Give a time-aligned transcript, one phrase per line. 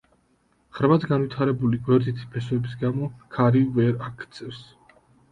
[0.75, 4.63] ღრმად განვითარებული გვერდითი ფესვების გამო ქარი ვერ აქცევს.